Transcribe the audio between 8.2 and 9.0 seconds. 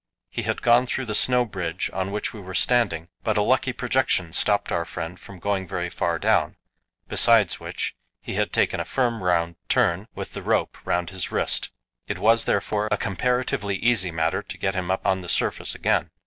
had taken a